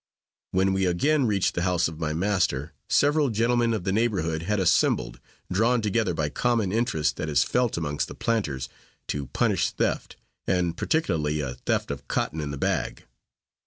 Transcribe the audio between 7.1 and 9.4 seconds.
that is felt amongst the planters to